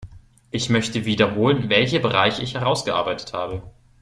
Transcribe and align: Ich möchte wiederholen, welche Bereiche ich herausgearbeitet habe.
Ich 0.49 0.71
möchte 0.71 1.05
wiederholen, 1.05 1.69
welche 1.69 1.99
Bereiche 1.99 2.41
ich 2.41 2.55
herausgearbeitet 2.55 3.33
habe. 3.33 3.61